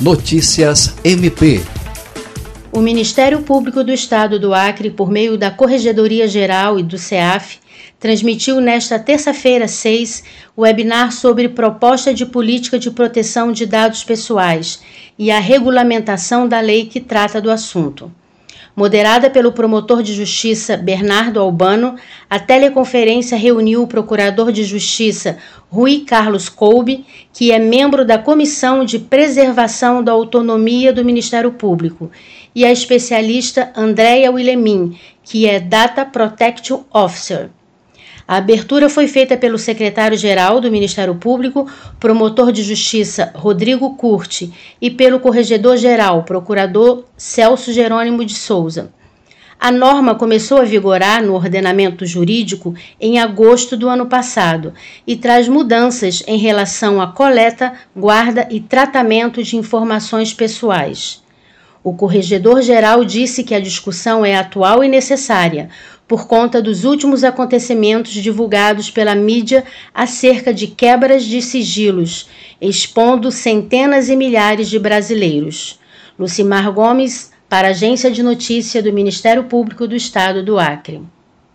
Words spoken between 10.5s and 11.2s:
o webinar